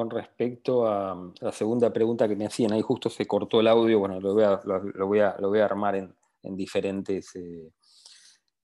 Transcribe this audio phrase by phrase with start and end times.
[0.00, 3.98] Con respecto a la segunda pregunta que me hacían, ahí justo se cortó el audio,
[3.98, 7.70] bueno, lo voy a, lo, voy a, lo voy a armar en, en diferentes, eh,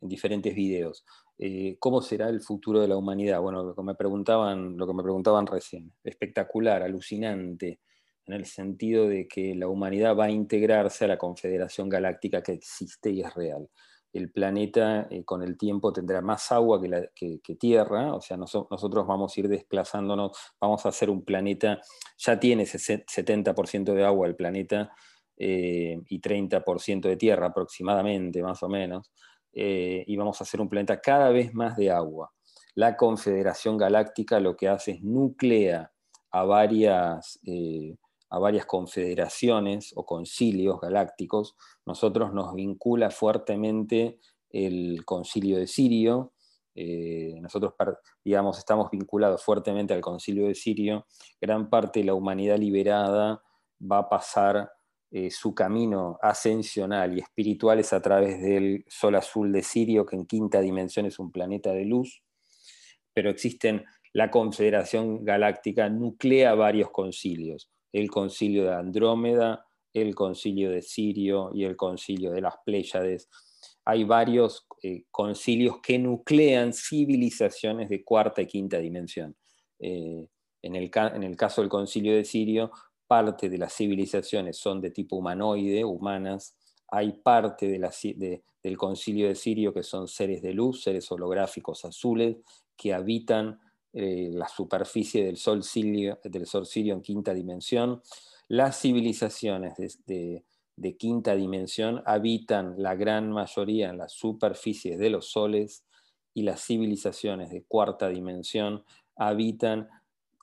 [0.01, 1.05] en diferentes videos.
[1.39, 3.43] Eh, ¿Cómo será el futuro de la humanidad?
[3.43, 7.81] Bueno, lo que, me preguntaban, lo que me preguntaban recién, espectacular, alucinante,
[8.25, 12.53] en el sentido de que la humanidad va a integrarse a la confederación galáctica que
[12.53, 13.69] existe y es real
[14.17, 16.81] el planeta eh, con el tiempo tendrá más agua
[17.15, 21.81] que, Tierra, o sea, nosotros vamos a ir desplazándonos, vamos a hacer un planeta,
[22.19, 24.93] ya tiene 70% de agua el planeta
[25.37, 29.11] eh, y 30% de Tierra aproximadamente, más o menos,
[29.53, 32.33] eh, y vamos a hacer un planeta cada vez más de agua.
[32.75, 35.93] La Confederación Galáctica lo que hace es nuclea
[36.31, 37.39] a varias
[38.29, 44.19] a varias confederaciones o concilios galácticos, nosotros nos vincula fuertemente
[44.51, 46.33] el concilio de Sirio,
[46.75, 47.75] eh, nosotros
[48.25, 51.07] digamos, estamos vinculados fuertemente al concilio de Sirio,
[51.41, 53.43] gran parte de la humanidad liberada
[53.81, 54.71] va a pasar
[55.11, 60.17] eh, su camino ascensional y espiritual es a través del sol azul de Sirio, que
[60.17, 62.23] en quinta dimensión es un planeta de luz,
[63.15, 70.83] pero existen, la Confederación Galáctica nuclea varios concilios el concilio de Andrómeda, el concilio de
[70.83, 73.31] Sirio y el concilio de las Pléyades.
[73.87, 79.35] Hay varios eh, concilios que nuclean civilizaciones de cuarta y quinta dimensión.
[79.79, 80.29] Eh,
[80.61, 80.91] en, el,
[81.37, 82.71] caso del concilio de Sirio,
[83.07, 86.55] parte de las civilizaciones son de tipo humanoide, humanas.
[86.89, 92.37] Hay parte del concilio de Sirio que son seres de luz, seres holográficos azules,
[92.77, 93.59] que habitan
[93.99, 98.03] eh, la superficie del sol, sirio, del sol en quinta dimensión.
[98.47, 99.73] Las civilizaciones
[100.05, 100.45] de,
[100.99, 105.87] quinta dimensión habitan la gran mayoría en las superficies de los soles
[106.35, 108.85] y las civilizaciones de cuarta dimensión
[109.17, 109.89] habitan,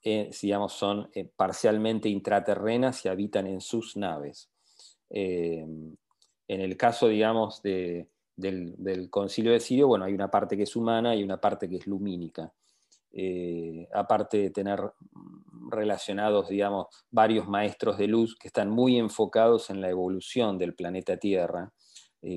[0.03, 4.49] eh, digamos, son eh, parcialmente intraterrenas y habitan en sus naves.
[5.11, 5.95] en
[6.47, 11.15] el caso, digamos, del, del, concilio de Sirio, bueno, hay una parte que es humana
[11.15, 12.51] y una parte que es lumínica.
[13.13, 14.81] Eh, aparte de tener
[15.69, 21.17] relacionados, digamos, varios maestros de luz que están muy enfocados en la evolución del planeta
[21.17, 21.71] Tierra.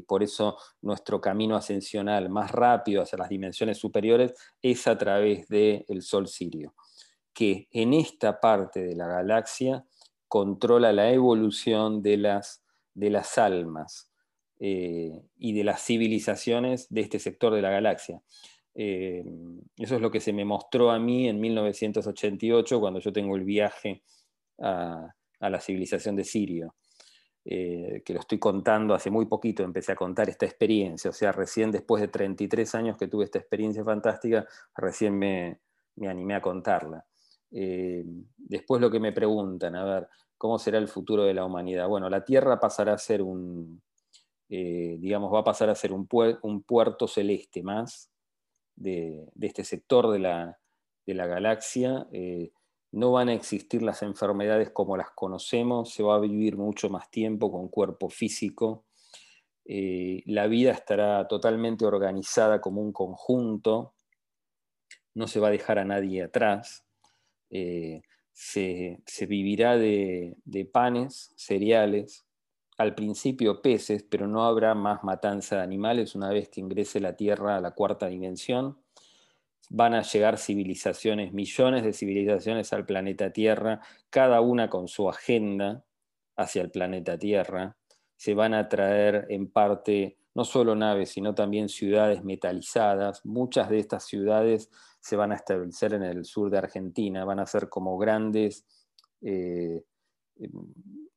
[0.09, 6.03] Por eso nuestro camino ascensional más rápido hacia las dimensiones superiores es a través del
[6.03, 6.75] Sol Sirio,
[7.33, 9.87] que en esta parte de la galaxia
[10.29, 12.63] controla la evolución de las,
[12.95, 14.11] de las almas
[14.59, 18.23] eh, y de las civilizaciones de este sector de la galaxia.
[18.79, 19.25] Eh,
[19.79, 23.43] eso es lo que se me mostró a mí en 1988 cuando yo tengo el
[23.43, 24.03] viaje
[24.59, 26.75] a, la civilización de Sirio,
[27.45, 31.33] eh, que lo estoy contando hace muy poquito, empecé a contar esta experiencia, o sea,
[31.33, 35.61] recién después de 33 años que tuve esta experiencia fantástica, recién me,
[36.07, 37.07] animé a contarla.
[37.51, 38.05] Eh,
[38.37, 41.89] después lo que me preguntan, a ver, ¿cómo será el futuro de la humanidad?
[41.89, 43.81] Bueno, la Tierra pasará a ser un,
[44.49, 46.07] digamos, va a pasar a ser un,
[46.43, 48.11] un puerto celeste más,
[48.77, 52.53] de, este sector de la, galaxia, eh,
[52.93, 57.11] no van a existir las enfermedades como las conocemos, se va a vivir mucho más
[57.11, 58.87] tiempo con cuerpo físico,
[59.65, 63.95] eh, la vida estará totalmente organizada como un conjunto,
[65.15, 66.85] no se va a dejar a nadie atrás,
[67.51, 72.26] eh, se, vivirá de, de panes, cereales,
[72.77, 77.17] al principio peces, pero no habrá más matanza de animales una vez que ingrese la
[77.17, 78.79] Tierra a la cuarta dimensión.
[79.71, 85.85] Van a llegar civilizaciones, millones de civilizaciones al planeta Tierra, cada una con su agenda
[86.37, 87.77] hacia el planeta Tierra.
[88.17, 93.25] Se van a traer en parte no solo naves, sino también ciudades metalizadas.
[93.25, 94.71] Muchas de estas ciudades
[95.01, 98.67] se van a establecer en el sur de Argentina, van a ser como grandes
[99.23, 99.83] eh,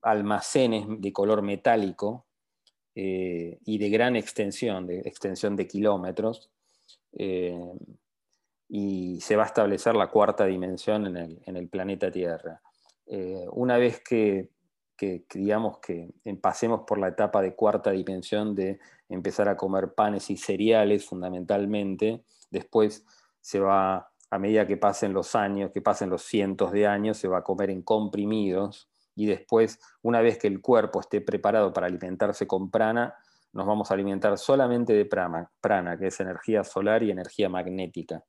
[0.02, 2.26] almacenes de color metálico
[2.96, 6.50] eh, y de gran extensión, de extensión de kilómetros,
[7.14, 7.58] eh,
[8.68, 12.62] y se va a establecer la cuarta dimensión en el, planeta Tierra.
[13.08, 14.50] Eh, una vez que,
[15.34, 16.10] digamos que
[16.42, 22.24] pasemos por la etapa de cuarta dimensión de empezar a comer panes y cereales fundamentalmente,
[22.52, 23.06] después
[23.40, 27.28] se va, a medida que pasen los años, que pasen los cientos de años, se
[27.28, 31.88] va a comer en comprimidos, y después, una vez que el cuerpo esté preparado para
[31.88, 33.16] alimentarse con prana,
[33.52, 38.24] nos vamos a alimentar solamente de prana, prana que es energía solar y energía magnética.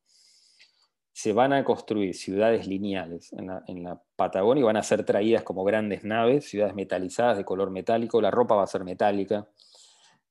[1.13, 5.63] Se van a construir ciudades lineales en la, Patagonia y van a ser traídas como
[5.63, 9.49] grandes naves, ciudades metalizadas de color metálico, la ropa va a ser metálica,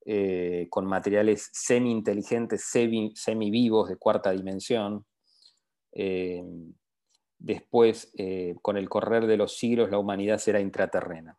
[0.05, 2.69] eh, con materiales semi-inteligentes,
[3.15, 5.05] semi-vivos de cuarta dimensión.
[5.93, 6.43] Eh,
[7.39, 11.37] Después, eh, con el correr de los siglos, la humanidad será intraterrena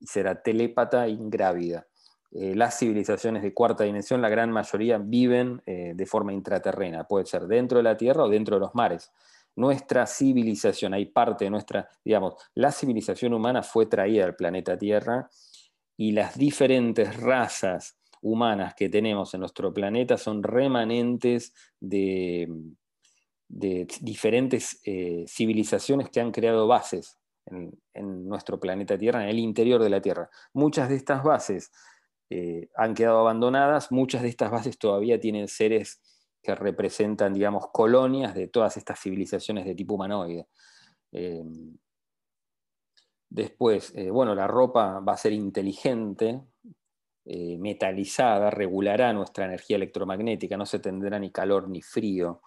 [0.00, 1.86] y será telépata e ingrávida.
[2.32, 7.24] Eh, las civilizaciones de cuarta dimensión, la gran mayoría viven eh, de forma intraterrena, puede
[7.24, 9.12] ser dentro de la Tierra o dentro de los mares.
[9.54, 15.30] Nuestra civilización, hay parte de nuestra, digamos, la civilización humana fue traída al planeta Tierra
[15.96, 22.48] y las diferentes razas humanas que tenemos en nuestro planeta son remanentes de,
[23.48, 27.72] diferentes eh, civilizaciones que han creado bases en,
[28.28, 30.28] nuestro planeta Tierra, en el interior de la Tierra.
[30.52, 31.72] Muchas de estas bases
[32.28, 36.00] eh, han quedado abandonadas, muchas de estas bases todavía tienen seres
[36.42, 40.46] que representan, digamos, colonias de todas estas civilizaciones de tipo humanoide.
[41.12, 41.42] Eh,
[43.30, 46.42] después, bueno, la ropa va a ser inteligente,
[47.24, 52.42] metalizada regulará nuestra energía electromagnética, no se tendrá ni calor ni frío.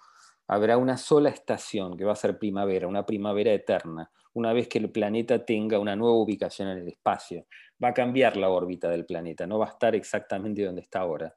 [0.47, 4.79] Habrá una sola estación que va a ser primavera, una primavera eterna, una vez que
[4.79, 7.47] el planeta tenga una nueva ubicación en el espacio.
[7.83, 11.35] Va a cambiar la órbita del planeta, no va a estar exactamente donde está ahora.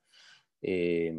[0.62, 1.14] Eh,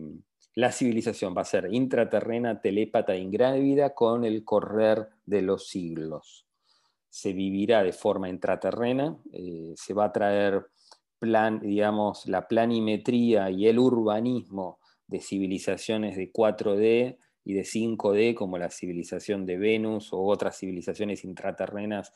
[0.56, 6.48] la civilización va a ser intraterrena, telépata, ingrávida con el correr de los siglos.
[7.10, 10.66] Se vivirá de forma intraterrena, eh, se va a traer
[11.20, 18.58] plan, digamos, la planimetría y el urbanismo de civilizaciones de 4D y de 5D, como
[18.58, 22.12] la civilización de Venus o otras civilizaciones intraterrenas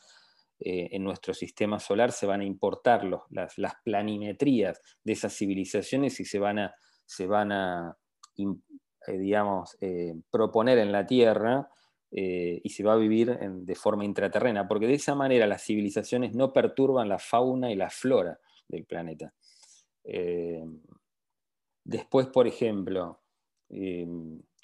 [0.59, 3.55] eh, en nuestro sistema solar, se van a importar las,
[3.85, 7.95] planimetrías de esas civilizaciones y se van a, se van a
[8.37, 11.69] eh, digamos, eh, proponer en la Tierra
[12.11, 16.51] y se va a vivir de forma intraterrena, porque de esa manera las civilizaciones no
[16.51, 19.31] perturban la fauna y la flora del planeta.
[21.83, 23.21] Después, por ejemplo,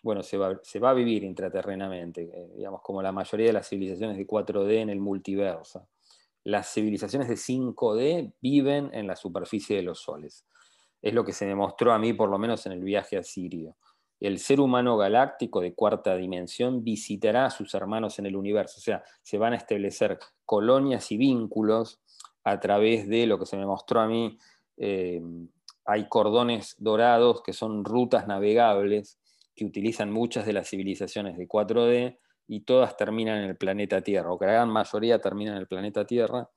[0.06, 4.28] bueno, se va, a vivir intraterrenamente, eh, digamos, como la mayoría de las civilizaciones de
[4.28, 5.88] 4D en el multiverso.
[6.44, 10.46] Las civilizaciones de 5D viven en la superficie de los soles.
[11.02, 13.24] Es lo que se me mostró a mí, por lo menos en el viaje a
[13.24, 13.78] Sirio.
[14.20, 18.82] El ser humano galáctico de cuarta dimensión visitará a sus hermanos en el universo, o
[18.82, 22.00] sea, se van a establecer colonias y vínculos
[22.44, 24.38] a través de lo que se me mostró a mí,
[24.78, 25.20] eh,
[25.84, 29.20] hay cordones dorados que son rutas navegables
[29.56, 34.32] que utilizan muchas de las civilizaciones de 4D y todas terminan en el planeta Tierra,
[34.32, 36.50] o que la gran mayoría terminan en el planeta Tierra,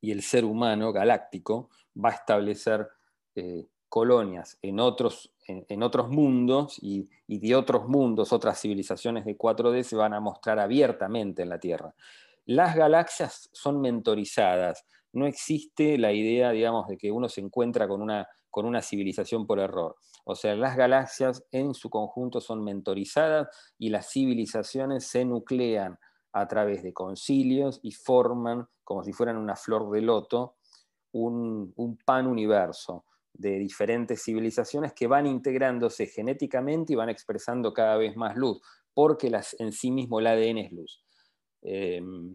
[0.00, 2.88] y el ser humano galáctico va a establecer
[3.34, 9.36] eh, colonias en otros, en, otros mundos y, y, de otros mundos, otras civilizaciones de
[9.36, 11.94] 4D se van a mostrar abiertamente en la Tierra.
[12.44, 14.84] Las galaxias son mentorizadas.
[15.12, 19.46] No existe la idea, digamos, de que uno se encuentra con una, con una civilización
[19.46, 19.96] por error.
[20.24, 23.48] O sea, las galaxias en su conjunto son mentorizadas
[23.78, 25.98] y las civilizaciones se nuclean
[26.32, 30.56] a través de concilios y forman, como si fueran una flor de loto,
[31.12, 33.04] un, un pan universo
[33.34, 38.60] de diferentes civilizaciones que van integrándose genéticamente y van expresando cada vez más luz,
[38.94, 41.04] porque las, en sí mismo el ADN es luz.
[41.62, 42.34] Em,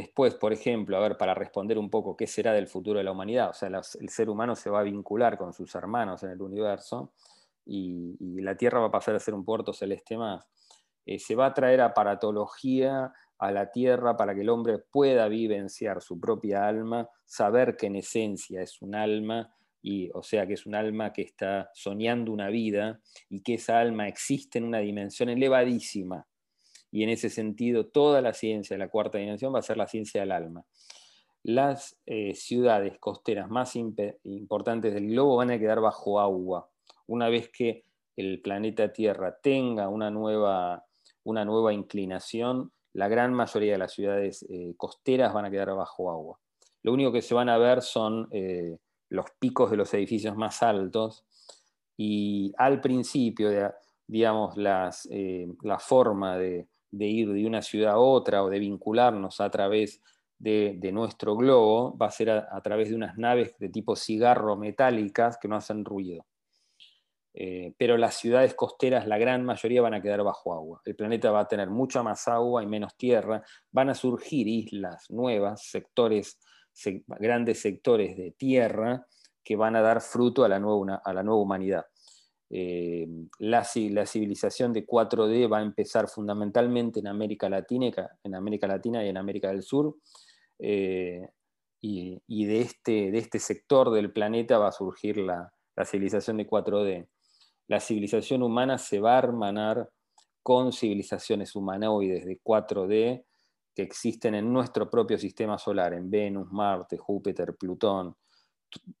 [0.00, 3.12] después, por ejemplo, a ver, para responder un poco qué será del futuro de la
[3.12, 6.40] humanidad, o sea, el ser humano se va a vincular con sus hermanos en el
[6.40, 7.12] universo
[7.64, 10.46] y, la Tierra va a pasar a ser un puerto celeste más.
[11.04, 16.00] Eh, se va a traer aparatología a la Tierra para que el hombre pueda vivenciar
[16.00, 19.52] su propia alma, saber que en esencia es un alma,
[19.82, 23.78] y, o sea que es un alma que está soñando una vida y que esa
[23.78, 26.26] alma existe en una dimensión elevadísima
[26.90, 29.86] y en ese sentido toda la ciencia de la cuarta dimensión va a ser la
[29.86, 30.64] ciencia del alma.
[31.42, 36.68] Las eh, ciudades costeras más importantes del globo van a quedar bajo agua.
[37.06, 37.84] Una vez que
[38.16, 40.84] el planeta Tierra tenga una nueva,
[41.24, 46.10] una nueva inclinación, la gran mayoría de las ciudades eh, costeras van a quedar bajo
[46.10, 46.38] agua.
[46.82, 48.78] Lo único que se van a ver son eh,
[49.08, 51.24] los picos de los edificios más altos
[51.96, 53.50] y al principio,
[54.06, 55.08] digamos, las,
[55.62, 60.02] la forma de, de ir de una ciudad a otra o de vincularnos a través
[60.38, 65.38] de, nuestro globo va a ser a, través de unas naves de tipo cigarro metálicas
[65.38, 66.26] que no hacen ruido.
[67.34, 70.80] Eh, pero las ciudades costeras, la gran mayoría van a quedar bajo agua.
[70.84, 73.42] El planeta va a tener mucha más agua y menos tierra.
[73.70, 76.38] Van a surgir islas nuevas, sectores,
[77.06, 79.06] grandes sectores de tierra
[79.44, 81.86] que van a dar fruto a la nueva, a la nueva humanidad.
[82.50, 83.06] Eh,
[83.38, 87.90] la, civilización de 4D va a empezar fundamentalmente en América Latina,
[88.22, 89.96] en América Latina y en América del Sur.
[90.58, 91.28] Eh,
[91.80, 95.52] y, de, este, de, este, sector del planeta va a surgir la,
[95.84, 97.06] civilización de 4D.
[97.68, 99.88] La civilización humana se va a hermanar
[100.42, 103.24] con civilizaciones humanoides de 4D
[103.74, 108.16] que existen en nuestro propio sistema solar, en Venus, Marte, Júpiter, Plutón.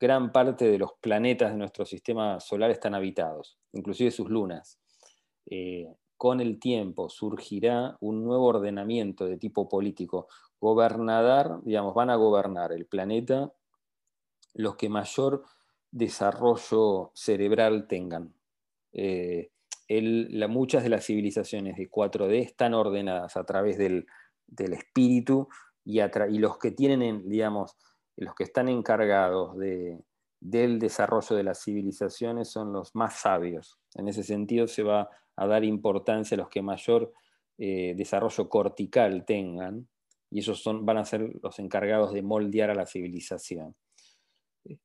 [0.00, 4.80] Gran parte de los planetas de nuestro sistema solar están habitados, inclusive sus lunas.
[5.46, 10.28] Eh, con el tiempo surgirá un nuevo ordenamiento de tipo político.
[10.60, 13.52] Gobernadar, digamos, van a gobernar el planeta
[14.54, 15.44] los que mayor
[15.90, 18.34] desarrollo cerebral tengan.
[18.92, 19.50] Eh,
[20.48, 24.06] muchas de las civilizaciones de 4D están ordenadas a través del,
[24.56, 25.48] espíritu
[25.84, 26.00] y,
[26.38, 27.76] los que tienen, digamos,
[28.24, 29.56] los que están encargados
[30.40, 33.78] del desarrollo de las civilizaciones son los más sabios.
[33.94, 37.12] En ese sentido se va a dar importancia a los que mayor
[37.58, 39.88] eh, desarrollo cortical tengan,
[40.30, 43.74] y esos son, van a ser los encargados de moldear a la civilización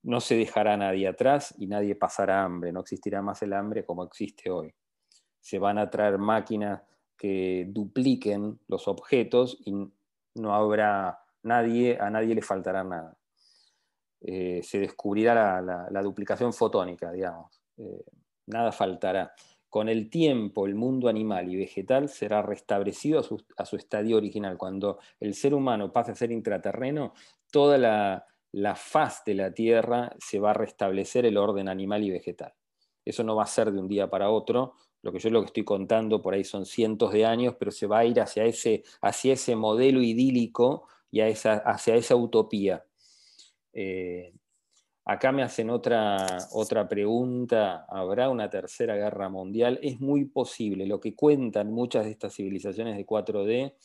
[0.04, 4.04] no se dejará nadie atrás y nadie pasará hambre, no existirá más el hambre como
[4.04, 4.74] existe hoy.
[5.40, 6.82] Se van a traer máquinas
[7.18, 9.74] que dupliquen los objetos y
[10.36, 13.18] no habrá nadie, a nadie le faltará nada.
[14.24, 17.62] Eh, se descubrirá la, duplicación fotónica, digamos.
[17.78, 18.04] Eh,
[18.48, 19.34] nada faltará.
[19.70, 24.58] Con el tiempo, el mundo animal y vegetal será restablecido a su, estadio original.
[24.58, 27.14] Cuando el ser humano pase a ser intraterreno,
[27.52, 32.12] toda la, la faz de la Tierra se va a restablecer el orden animal y
[32.12, 32.54] vegetal.
[33.04, 35.48] Eso no va a ser de un día para otro, lo que yo lo que
[35.48, 38.84] estoy contando por ahí son cientos de años, pero se va a ir hacia ese,
[39.02, 42.86] hacia ese modelo idílico y a esa, hacia esa utopía.
[43.74, 44.34] Eh,
[45.06, 49.80] acá me hacen otra, otra pregunta, ¿habrá una tercera guerra mundial?
[49.82, 53.76] Es muy posible, lo que cuentan muchas de estas civilizaciones de 4D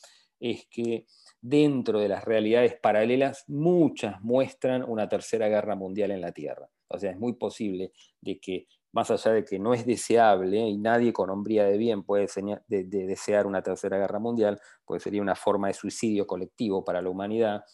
[0.41, 1.07] es que
[1.41, 6.69] dentro de las realidades paralelas, muchas muestran una tercera guerra mundial en la Tierra.
[6.89, 10.79] O sea, es muy posible de que, más allá de que no es deseable y
[10.79, 12.27] nadie con hombría de bien puede
[12.69, 17.65] desear una tercera guerra mundial, pues sería una forma de suicidio colectivo para la humanidad,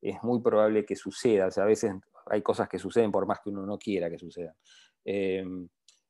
[0.00, 1.46] es muy probable que suceda.
[1.46, 1.92] O sea, a veces
[2.26, 4.54] hay cosas que suceden por más que uno no quiera que sucedan.
[5.04, 5.44] Eh,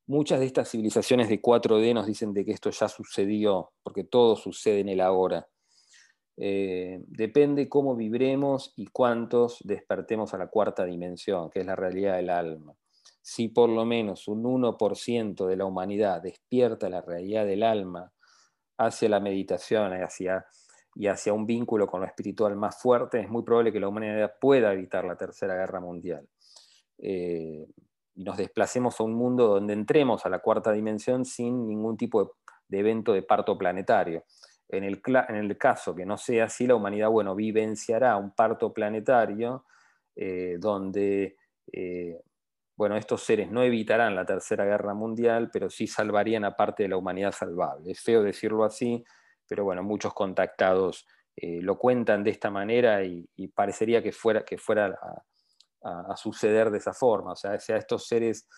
[0.07, 4.37] muchas de estas civilizaciones de 4D nos dicen de que esto ya sucedió, porque todo
[4.37, 5.47] sucede en el ahora.
[6.37, 12.17] Eh, depende cómo vibremos y cuántos despertemos a la cuarta dimensión, que es la realidad
[12.17, 12.75] del alma.
[13.23, 18.11] Si por lo menos un 1% de la humanidad despierta la realidad del alma
[18.79, 20.47] hacia la meditación hacia,
[20.95, 24.35] y hacia un vínculo con lo espiritual más fuerte, es muy probable que la humanidad
[24.41, 26.29] pueda evitar la Tercera Guerra Mundial.
[26.99, 27.67] Eh,
[28.15, 32.37] y nos desplacemos a un mundo donde entremos a la cuarta dimensión sin ningún tipo
[32.69, 34.25] de evento de parto planetario.
[34.69, 35.01] En el,
[35.59, 39.65] caso que no sea así, la humanidad bueno, vivenciará un parto planetario
[40.15, 41.37] eh, donde
[41.73, 42.21] eh,
[42.81, 46.89] bueno, estos seres no evitarán la Tercera Guerra Mundial, pero sí salvarían a parte de
[46.89, 47.91] la humanidad salvable.
[47.91, 49.05] Es feo decirlo así,
[49.51, 54.57] pero bueno, muchos contactados eh, lo cuentan de esta manera y, parecería que fuera, que
[54.59, 54.97] fuera
[55.83, 57.33] a, suceder de esa forma.
[57.33, 58.49] O sea, estos seres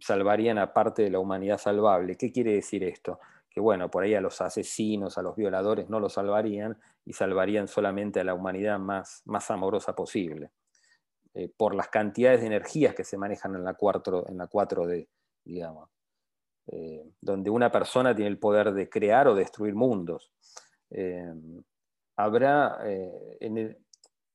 [0.00, 2.16] salvarían a parte de la humanidad salvable.
[2.16, 3.20] ¿Qué quiere decir esto?
[3.50, 7.68] que bueno, por ahí a los asesinos, a los violadores no los salvarían y salvarían
[7.68, 10.52] solamente a la humanidad más, más amorosa posible,
[11.34, 15.06] eh, por las cantidades de energías que se manejan en la, 4, en la 4D,
[15.44, 15.90] digamos,
[16.68, 20.30] eh, donde una persona tiene el poder de crear o destruir mundos.
[20.90, 21.32] Eh,
[22.16, 22.78] habrá
[23.40, 23.78] en el,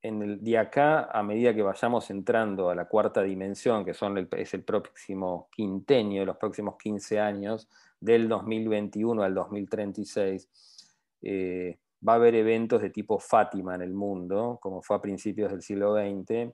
[0.02, 4.28] en el, de acá, a medida que vayamos entrando a la cuarta dimensión, que son
[4.32, 7.70] es el próximo quintenio los próximos 15 años,
[8.00, 10.50] del 2021 al 2036,
[11.22, 15.52] eh, va a haber eventos de tipo Fátima en el mundo, como fue a principios
[15.52, 16.54] del siglo XX,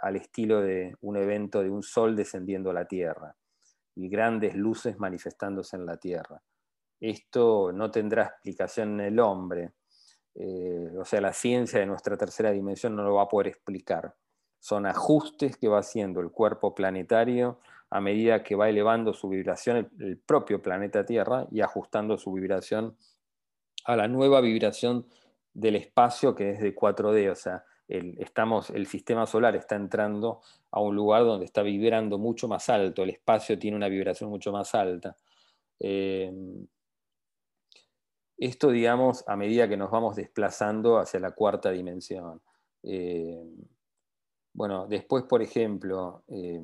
[0.00, 3.34] al estilo de un evento de un sol descendiendo a la Tierra
[3.96, 6.40] y grandes luces manifestándose en la Tierra.
[7.00, 9.72] Esto no tendrá explicación en el hombre,
[10.38, 14.14] eh, o sea, la ciencia de nuestra tercera dimensión no lo va a poder explicar.
[14.60, 19.90] Son ajustes que va haciendo el cuerpo planetario a medida que va elevando su vibración
[19.98, 22.96] el, propio planeta Tierra y ajustando su vibración
[23.84, 25.06] a la nueva vibración
[25.54, 30.40] del espacio que es de 4D, o sea, el, estamos, el sistema solar está entrando
[30.70, 34.52] a un lugar donde está vibrando mucho más alto, el espacio tiene una vibración mucho
[34.52, 35.16] más alta.
[35.80, 36.32] Eh,
[38.38, 42.42] esto, digamos, a medida que nos vamos desplazando hacia la cuarta dimensión.
[42.82, 43.42] Eh,
[44.52, 46.60] bueno, después, por ejemplo, eh,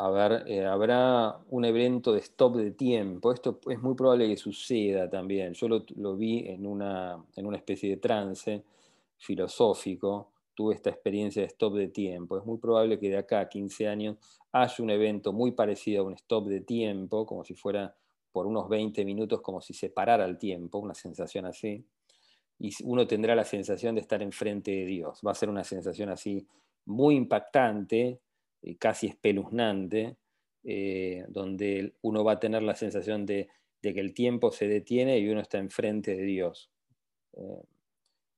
[0.00, 3.32] eh, habrá un evento de stop de tiempo.
[3.32, 5.54] Esto es muy probable que suceda también.
[5.54, 8.62] Yo lo, vi en una, en una, especie de trance
[9.16, 12.38] filosófico, tuve esta experiencia de stop de tiempo.
[12.38, 14.16] Es muy probable que de acá a 15 años
[14.52, 17.92] haya un evento muy parecido a un stop de tiempo, como si fuera
[18.30, 21.84] por unos 20 minutos, como si se parara el tiempo, una sensación así.
[22.60, 25.20] Y uno tendrá la sensación de estar enfrente de Dios.
[25.26, 26.46] Va a ser una sensación así
[26.84, 28.20] muy impactante,
[28.78, 30.16] casi espeluznante,
[30.64, 33.48] eh, donde uno va a tener la sensación de,
[33.80, 36.70] que el tiempo se detiene y uno está enfrente de Dios.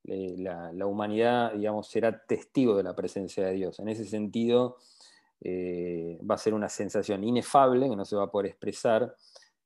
[0.05, 3.79] Eh, la, humanidad, digamos, será testigo de la presencia de Dios.
[3.81, 4.79] En ese sentido,
[5.41, 9.15] eh, va a ser una sensación inefable que no se va a poder expresar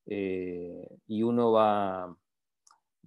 [0.07, 2.17] eh, y uno va,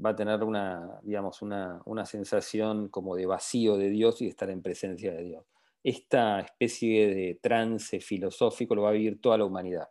[0.04, 4.62] va, a tener una, digamos, una, sensación como de vacío de Dios y estar en
[4.62, 5.46] presencia de Dios.
[5.84, 9.88] Esta especie de trance filosófico lo va a vivir toda la humanidad.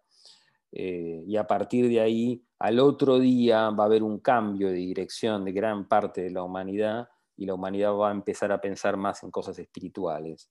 [0.72, 4.74] Eh, y a partir de ahí, al otro día va a haber un cambio de
[4.74, 8.96] dirección de gran parte de la humanidad y la humanidad va a empezar a pensar
[8.96, 10.50] más en cosas espirituales.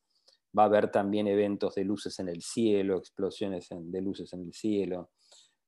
[0.57, 4.53] Va a haber también eventos de luces en el cielo, explosiones de luces en el
[4.53, 5.11] cielo.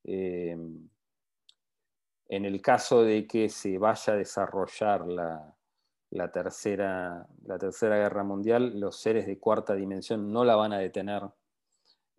[0.03, 0.57] Eh,
[2.29, 5.56] en el caso de que se vaya a desarrollar la,
[6.31, 11.23] tercera, la tercera guerra mundial, los seres de cuarta dimensión no la van a detener,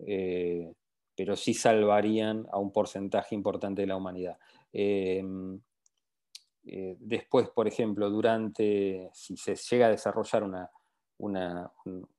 [0.00, 0.72] eh,
[1.16, 4.38] pero sí salvarían a un porcentaje importante de la humanidad.
[4.72, 5.24] Eh,
[6.70, 10.70] eh, después, por ejemplo, durante, si se llega a desarrollar una,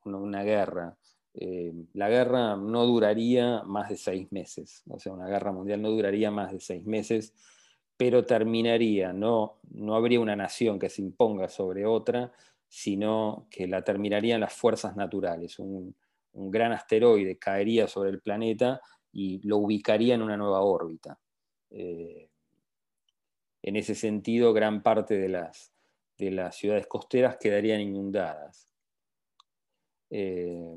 [0.06, 0.98] una, guerra,
[1.36, 5.90] eh, la guerra no duraría más de seis meses, o sea, una guerra mundial no
[5.92, 7.34] duraría más de seis meses,
[8.00, 12.32] pero terminaría, no, no habría una nación que se imponga sobre otra,
[12.66, 15.60] sino que la terminarían las fuerzas naturales.
[15.60, 15.94] Un,
[16.32, 18.80] gran asteroide caería sobre el planeta
[19.12, 21.20] y lo ubicaría en una nueva órbita.
[21.72, 22.30] Eh,
[23.64, 25.74] en ese sentido, gran parte de las,
[26.18, 28.66] de las ciudades costeras quedarían inundadas.
[30.10, 30.74] Eh,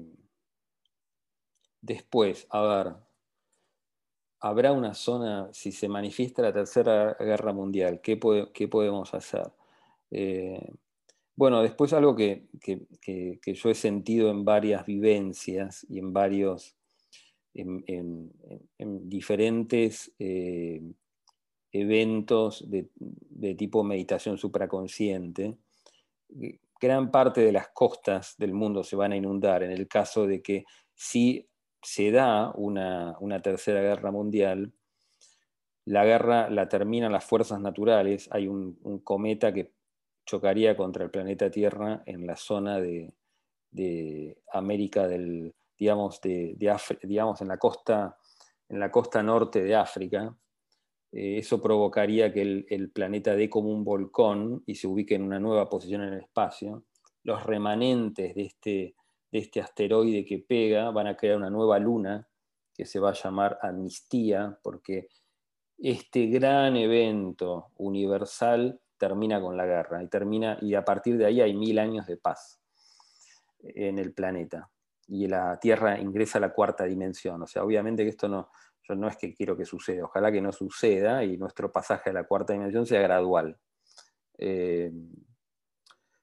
[1.80, 2.94] después, a ver,
[4.42, 9.52] habrá una zona, si se manifiesta la Tercera Guerra Mundial, ¿qué, podemos hacer?
[10.10, 10.68] Eh,
[11.36, 12.48] bueno, después algo que,
[13.46, 16.76] yo he sentido en varias vivencias y en varios,
[17.54, 18.32] en,
[19.08, 20.82] diferentes eh,
[21.70, 25.56] eventos de, tipo meditación supraconsciente,
[26.80, 30.42] gran parte de las costas del mundo se van a inundar en el caso de
[30.42, 30.64] que
[30.96, 31.48] si
[31.82, 34.72] se da una, tercera guerra mundial,
[35.84, 39.72] la guerra la terminan las fuerzas naturales, hay un, cometa que
[40.24, 43.12] chocaría contra el planeta Tierra en la zona de,
[44.52, 46.54] América del, digamos, de,
[47.02, 48.16] digamos en, la costa,
[48.68, 50.36] en la costa norte de África,
[51.12, 55.38] eh, eso provocaría que el, planeta dé como un volcán y se ubique en una
[55.38, 56.84] nueva posición en el espacio.
[57.22, 58.94] Los remanentes de este,
[59.32, 62.28] de este asteroide que pega van a crear una nueva luna
[62.74, 65.08] que se va a llamar Amnistía, porque
[65.78, 71.40] este gran evento universal termina con la guerra y, termina, y a partir de ahí
[71.40, 72.60] hay mil años de paz
[73.60, 74.70] en el planeta
[75.08, 77.42] y la Tierra ingresa a la cuarta dimensión.
[77.42, 78.50] O sea, obviamente que esto no,
[78.88, 82.12] yo no es que quiero que suceda, ojalá que no suceda y nuestro pasaje a
[82.12, 83.58] la cuarta dimensión sea gradual.
[84.38, 84.92] Eh,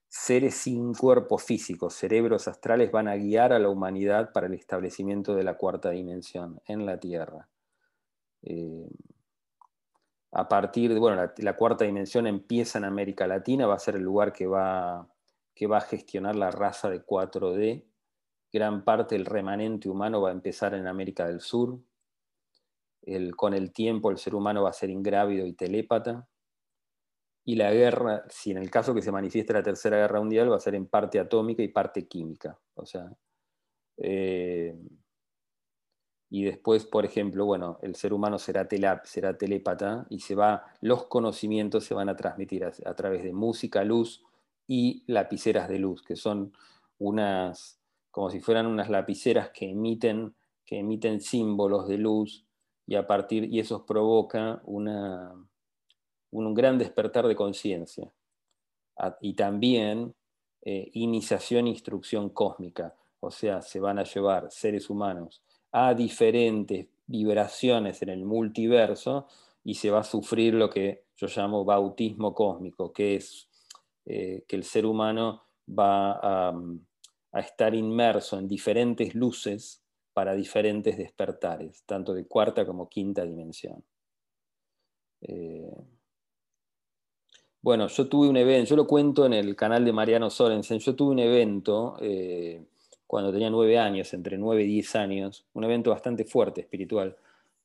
[0.09, 5.35] seres sin cuerpo físico, cerebros astrales, van a guiar a la humanidad para el establecimiento
[5.35, 7.47] de la cuarta dimensión en la Tierra.
[8.41, 8.89] Eh,
[10.31, 14.01] a partir de, bueno, la, cuarta dimensión empieza en América Latina, va a ser el
[14.01, 15.07] lugar que va,
[15.53, 17.85] que va a gestionar la raza de 4D.
[18.51, 21.79] Gran parte del remanente humano va a empezar en América del Sur,
[23.35, 26.27] con el tiempo el ser humano va a ser ingrávido y telépata.
[27.49, 30.57] Y la guerra, si en el caso que se manifieste la tercera guerra mundial, va
[30.57, 32.59] a ser en parte atómica y parte química.
[32.75, 33.11] O sea,
[33.97, 34.77] eh,
[36.29, 38.69] y después, por ejemplo, bueno, el ser humano será,
[39.03, 43.33] será telépata y se va, los conocimientos se van a transmitir a, a, través de
[43.33, 44.23] música, luz
[44.67, 46.53] y lapiceras de luz, que son
[46.99, 47.81] unas,
[48.11, 50.35] como si fueran unas lapiceras que emiten,
[50.67, 52.45] que emiten símbolos de luz
[52.85, 55.33] y a partir y eso provoca una,
[56.31, 58.11] un gran despertar de conciencia
[59.21, 60.13] y también
[60.61, 66.87] eh, iniciación e instrucción cósmica, o sea, se van a llevar seres humanos a diferentes
[67.07, 69.27] vibraciones en el multiverso
[69.63, 73.47] y se va a sufrir lo que yo llamo bautismo cósmico, que es
[74.05, 76.53] eh, que el ser humano va a,
[77.31, 79.81] a estar inmerso en diferentes luces
[80.13, 83.83] para diferentes despertares, tanto de cuarta como quinta dimensión.
[85.21, 85.71] Eh,
[87.61, 90.95] Bueno, yo tuve un evento, yo lo cuento en el canal de Mariano Sorensen, yo
[90.95, 92.63] tuve un evento eh,
[93.05, 97.17] cuando tenía nueve años, entre nueve y diez años, un evento bastante fuerte, espiritual,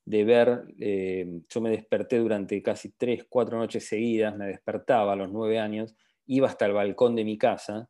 [0.04, 5.16] de ver, eh, yo me desperté durante casi tres, cuatro noches seguidas, me despertaba a
[5.16, 5.94] los nueve años,
[6.26, 7.88] iba hasta el balcón de mi casa,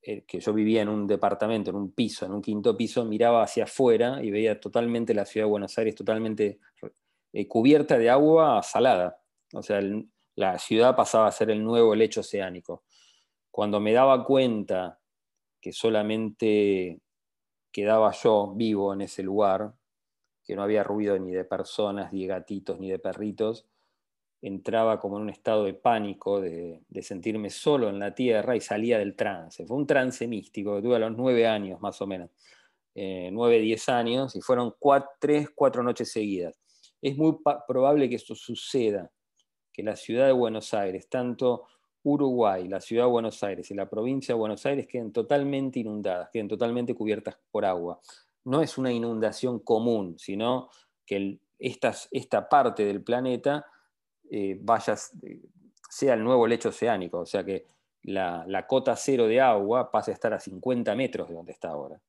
[0.00, 3.42] eh, que yo vivía en un departamento, en un piso, en un quinto piso, miraba
[3.42, 6.60] hacia afuera y veía totalmente la ciudad de Buenos Aires totalmente
[7.48, 9.18] cubierta de agua salada.
[9.52, 12.84] O sea, el, la ciudad pasaba a ser el nuevo lecho oceánico.
[13.50, 14.98] Cuando me daba cuenta
[15.60, 17.00] que solamente
[17.70, 19.74] quedaba yo vivo en ese lugar,
[20.42, 23.66] que no había ruido ni de personas, ni de gatitos, ni de perritos,
[24.42, 28.98] entraba como en un estado de pánico, de, sentirme solo en la tierra y salía
[28.98, 29.64] del trance.
[29.64, 32.30] Fue un trance místico que tuve a los nueve años más o menos,
[32.94, 34.74] eh, nueve, diez años, y fueron
[35.18, 36.60] tres, cuatro noches seguidas.
[37.00, 39.10] Es muy probable que esto suceda
[39.74, 41.64] que la ciudad de Buenos Aires, tanto
[42.04, 46.30] Uruguay, la ciudad de Buenos Aires y la provincia de Buenos Aires queden totalmente inundadas,
[46.32, 47.98] queden totalmente cubiertas por agua.
[48.44, 50.70] No es una inundación común, sino
[51.04, 53.66] que esta, parte del planeta
[54.30, 54.94] eh, vaya,
[55.90, 57.66] sea el nuevo lecho oceánico, o sea que
[58.04, 61.70] la, la, cota cero de agua pase a estar a 50 metros de donde está
[61.70, 62.00] ahora.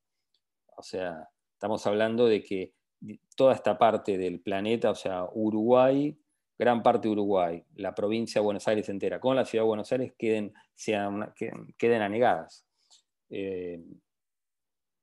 [0.76, 2.74] O sea, estamos hablando de que
[3.34, 6.16] toda esta parte del planeta, o sea, Uruguay,
[6.58, 9.92] gran parte de Uruguay, la provincia de Buenos Aires entera, con la ciudad de Buenos
[9.92, 10.52] Aires queden,
[11.78, 12.66] queden anegadas.
[13.28, 13.82] Eh,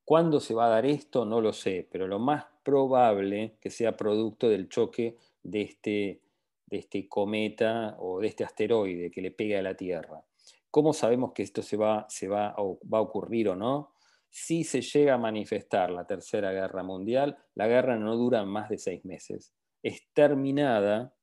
[0.05, 1.25] ¿Cuándo se va a dar esto?
[1.25, 6.21] No lo sé, pero lo más probable que sea producto del choque de este,
[6.65, 10.23] de este cometa o de este asteroide que le pega a la Tierra.
[10.69, 13.93] ¿Cómo sabemos que esto se va, se va, va a ocurrir o no?
[14.29, 18.79] Si se llega a manifestar la Tercera Guerra Mundial, la guerra no dura más de
[18.79, 19.53] seis meses.
[19.83, 21.13] Es terminada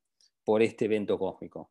[0.45, 1.71] por este evento cósmico.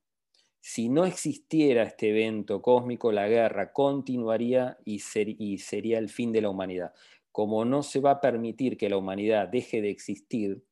[0.61, 6.49] Si no existiera este evento cósmico, la guerra continuaría y, sería el fin de la
[6.49, 6.93] humanidad.
[7.31, 10.63] Como no se va a permitir que la humanidad deje de existir,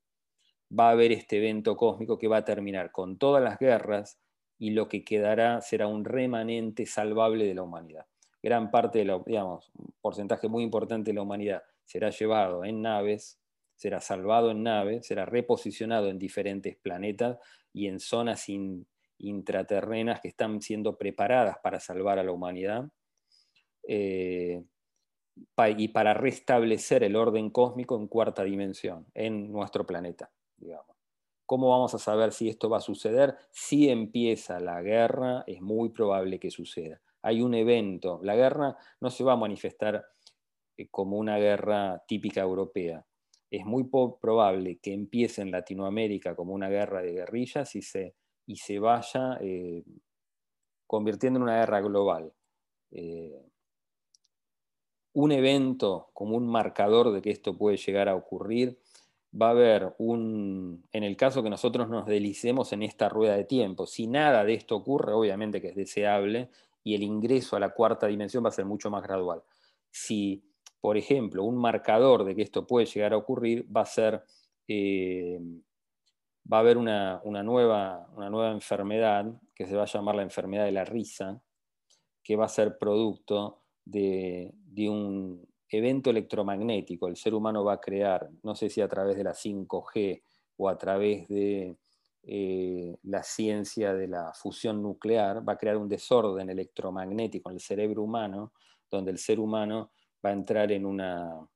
[0.77, 4.19] va a haber este evento cósmico que va a terminar con todas las guerras
[4.59, 8.05] y lo que quedará será un remanente salvable de la humanidad.
[8.43, 12.81] Gran parte de la, digamos, un porcentaje muy importante de la humanidad será llevado en
[12.81, 13.39] naves,
[13.77, 17.37] será salvado en naves, será reposicionado en diferentes planetas
[17.71, 18.47] y en zonas
[19.19, 22.89] intraterrenas que están siendo preparadas para salvar a la humanidad
[23.87, 24.63] eh,
[25.77, 30.31] y para restablecer el orden cósmico en cuarta dimensión, en nuestro planeta.
[31.45, 33.37] ¿Cómo vamos a saber si esto va a suceder?
[33.51, 36.99] Si empieza la guerra, es muy probable que suceda.
[37.21, 38.19] Hay un evento.
[38.23, 40.03] La guerra no se va a manifestar
[40.75, 43.05] eh, como una guerra típica europea
[43.49, 48.57] es muy probable que empiece en Latinoamérica como una guerra de guerrillas y se, y
[48.57, 49.83] se vaya eh,
[50.85, 52.33] convirtiendo en una guerra global.
[52.91, 53.41] Eh,
[55.13, 58.79] un evento como un marcador de que esto puede llegar a ocurrir,
[59.39, 63.43] va a haber un, en el caso que nosotros nos delicemos en esta rueda de
[63.43, 66.49] tiempo, si nada de esto ocurre, obviamente que es deseable,
[66.83, 69.41] y el ingreso a la cuarta dimensión va a ser mucho más gradual.
[69.89, 70.43] Si
[70.79, 74.23] por ejemplo, un marcador de que esto puede llegar a ocurrir va a ser,
[74.67, 75.39] eh,
[76.51, 80.65] va a haber una, nueva, una nueva enfermedad que se va a llamar la enfermedad
[80.65, 81.41] de la risa,
[82.23, 84.53] que va a ser producto de,
[84.89, 87.07] un evento electromagnético.
[87.07, 90.21] El ser humano va a crear, no sé si a través de la 5G
[90.57, 91.77] o a través de
[92.23, 97.61] eh, la ciencia de la fusión nuclear, va a crear un desorden electromagnético en el
[97.61, 98.53] cerebro humano,
[98.89, 99.91] donde el ser humano
[100.25, 101.47] va a entrar en, una,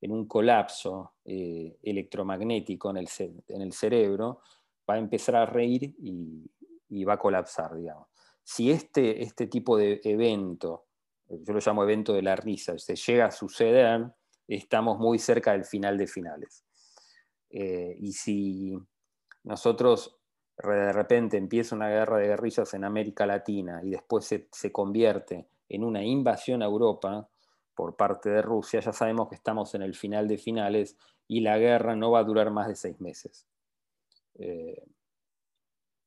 [0.00, 3.08] en un colapso eh, electromagnético en el,
[3.48, 4.40] en el, cerebro,
[4.88, 8.08] va a empezar a reír y, va a colapsar, digamos.
[8.42, 10.86] Si este, este tipo de evento,
[11.28, 14.12] yo lo llamo evento de la risa, se llega a suceder,
[14.46, 16.64] estamos muy cerca del final de finales.
[17.50, 18.78] Eh, y si
[19.42, 20.18] nosotros
[20.56, 25.48] de repente empieza una guerra de guerrillas en América Latina y después se, se convierte
[25.68, 27.28] en una invasión a Europa,
[27.74, 31.58] por parte de Rusia, ya sabemos que estamos en el final de finales y la
[31.58, 33.46] guerra no va a durar más de seis meses.
[34.36, 34.84] Eh,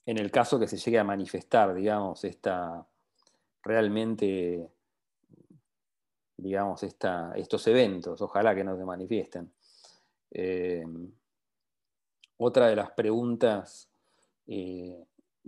[0.06, 2.88] en el caso que se llegue a manifestar, digamos, esta
[3.62, 4.70] realmente,
[6.38, 9.52] digamos, estos eventos, ojalá que no se manifiesten.
[10.32, 10.86] Eh,
[12.38, 13.90] otra de las preguntas
[14.48, 15.04] eh,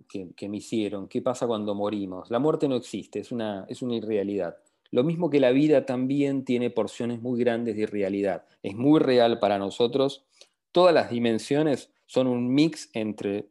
[0.07, 2.29] que, me hicieron, ¿qué pasa cuando morimos?
[2.29, 4.57] La muerte no existe, es una, es una irrealidad.
[4.91, 8.45] Lo mismo que la vida también tiene porciones muy grandes de realidad.
[8.63, 10.25] Es muy real para nosotros.
[10.71, 13.49] Todas las dimensiones son un mix entre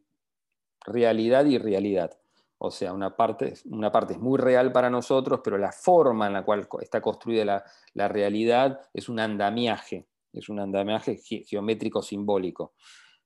[0.85, 2.19] realidad y realidad.
[2.59, 6.33] O sea, una parte, una parte es muy real para nosotros, pero la forma en
[6.33, 12.75] la cual está construida la, realidad es un andamiaje, es un andamiaje geométrico simbólico.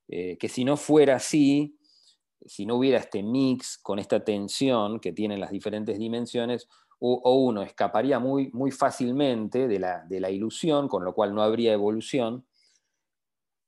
[0.06, 1.78] Eh, que si no fuera así,
[2.44, 6.68] si no hubiera este mix con esta tensión que tienen las diferentes dimensiones,
[7.04, 11.42] o, uno escaparía muy, muy fácilmente de la, de la, ilusión, con lo cual no
[11.42, 12.46] habría evolución,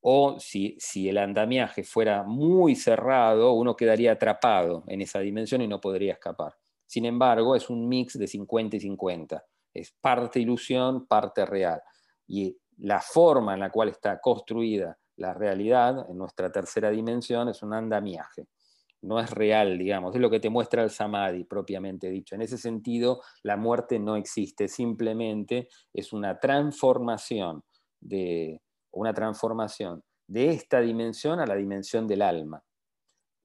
[0.00, 5.66] o si, si, el andamiaje fuera muy cerrado, uno quedaría atrapado en esa dimensión y
[5.66, 6.54] no podría escapar.
[6.86, 9.44] Sin embargo, es un mix de 50 y 50.
[9.72, 11.82] Es parte ilusión, parte real.
[12.28, 17.62] Y la forma en la cual está construida la realidad en nuestra tercera dimensión es
[17.62, 18.46] un andamiaje
[19.04, 22.34] no es real, digamos, es lo que te muestra el samadhi propiamente dicho.
[22.34, 27.62] En ese sentido, la muerte no existe, simplemente es una transformación
[28.00, 28.60] de,
[28.92, 32.62] una transformación de esta dimensión a la dimensión del alma,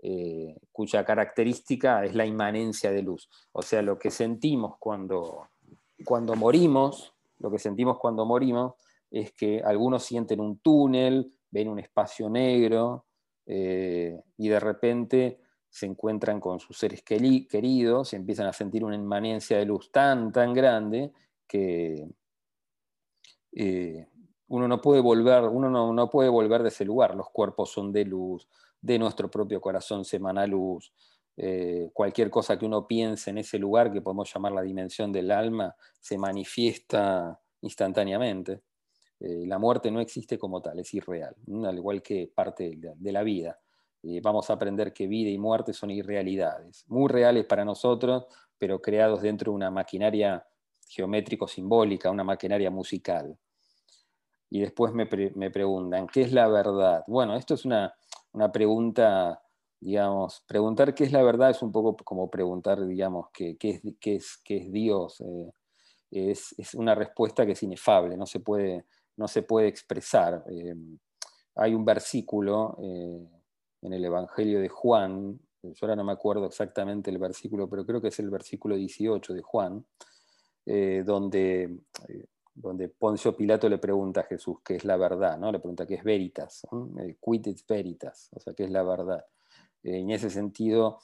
[0.01, 3.29] eh, cuya característica es la inmanencia de luz.
[3.51, 5.49] O sea, lo que sentimos cuando,
[6.05, 8.75] cuando morimos, lo que sentimos cuando morimos
[9.11, 13.07] es que algunos sienten un túnel, ven un espacio negro,
[13.45, 19.57] eh, y de repente se encuentran con sus seres queridos empiezan a sentir una inmanencia
[19.57, 21.11] de luz tan, tan grande
[21.47, 22.07] que
[23.51, 24.07] eh,
[24.47, 27.15] uno, no puede volver, uno no, puede volver de ese lugar.
[27.15, 28.47] Los cuerpos son de luz,
[28.81, 30.91] de nuestro propio corazón se emana luz.
[31.37, 35.31] Eh, cualquier cosa que uno piense en ese lugar, que podemos llamar la dimensión del
[35.31, 38.61] alma, se manifiesta instantáneamente.
[39.19, 43.23] Eh, la muerte no existe como tal, es irreal, al igual que parte de la
[43.23, 43.59] vida.
[44.03, 48.25] Eh, vamos a aprender que vida y muerte son irrealidades, muy reales para nosotros,
[48.57, 50.45] pero creados dentro de una maquinaria
[50.87, 53.37] geométrico-simbólica, una maquinaria musical.
[54.49, 57.03] Y después me, preguntan, ¿qué es la verdad?
[57.07, 57.93] Bueno, esto es una,
[58.51, 59.43] pregunta,
[59.79, 64.41] digamos, preguntar qué es la verdad es un poco como preguntar, digamos, qué, es, es,
[64.43, 65.21] es, Dios.
[65.21, 65.51] Eh,
[66.09, 68.85] es, una respuesta que es inefable, no se puede,
[69.17, 70.43] no se puede expresar.
[70.49, 70.73] Eh,
[71.55, 72.75] hay un versículo
[73.81, 78.01] en el Evangelio de Juan, yo ahora no me acuerdo exactamente el versículo, pero creo
[78.01, 79.85] que es el versículo 18 de Juan,
[80.65, 81.63] eh, donde,
[82.07, 85.51] eh, donde Poncio Pilato le pregunta a Jesús qué es la verdad, ¿no?
[85.51, 86.65] le pregunta qué es veritas,
[86.97, 89.25] el quid veritas, o sea, qué es la verdad.
[89.83, 90.99] Eh, en ese sentido,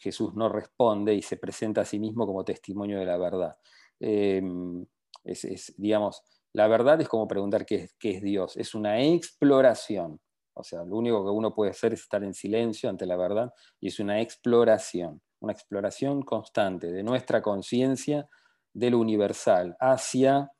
[0.00, 3.56] Jesús no responde y se presenta a sí mismo como testimonio de la verdad.
[4.00, 10.18] Es, digamos, la verdad es como preguntar qué qué es Dios, es una exploración
[10.54, 13.52] o sea, lo único que uno puede hacer es estar en silencio ante la verdad
[13.80, 18.28] y es una exploración, una exploración constante de nuestra conciencia
[18.72, 20.50] de lo universal hacia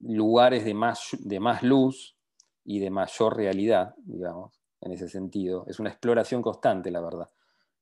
[0.00, 2.16] lugares de más, de más luz
[2.64, 5.64] y de mayor realidad, digamos, en ese sentido.
[5.66, 7.30] Es una exploración constante, la verdad.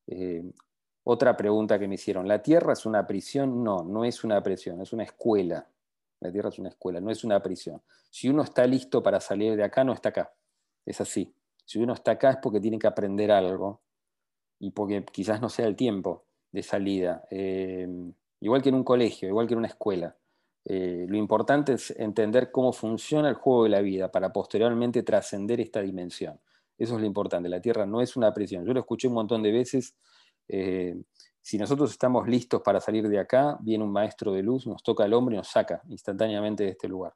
[0.06, 0.44] Eh,
[1.04, 3.62] otra pregunta que me hicieron, ¿la Tierra es una prisión?
[3.62, 5.68] No, no es una prisión, es una escuela.
[6.20, 7.82] La Tierra es una escuela, no es una prisión.
[8.10, 10.32] Si uno está listo para salir de acá, no está acá.
[10.86, 11.34] Es así.
[11.64, 13.82] Si uno está acá es porque tiene que aprender algo
[14.58, 17.24] y porque quizás no sea el tiempo de salida.
[17.30, 17.86] Eh,
[18.40, 20.16] igual que en un colegio, igual que en una escuela.
[20.64, 25.60] Eh, lo importante es entender cómo funciona el juego de la vida para posteriormente trascender
[25.60, 26.40] esta dimensión.
[26.78, 27.48] Eso es lo importante.
[27.48, 28.64] La Tierra no es una prisión.
[28.64, 29.96] Yo lo escuché un montón de veces.
[30.48, 30.96] Eh,
[31.40, 35.04] si nosotros estamos listos para salir de acá, viene un maestro de luz, nos toca
[35.04, 37.14] el hombre y nos saca instantáneamente de este lugar.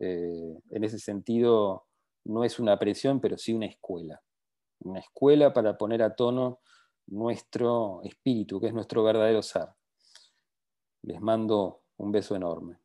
[0.00, 1.87] en ese sentido,
[2.28, 4.22] no es una presión, pero sí una escuela.
[4.80, 6.60] Una escuela para poner a tono
[7.06, 9.68] nuestro espíritu, que es nuestro verdadero ser.
[11.02, 12.78] Les mando un beso enorme.